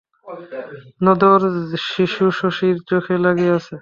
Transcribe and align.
নধর 1.05 1.41
শিশু 1.87 2.25
শশীর 2.39 2.75
চোখে 2.89 3.15
লাগিয়াছে। 3.25 3.69